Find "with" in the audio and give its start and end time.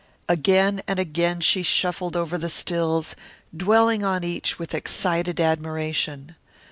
4.57-4.73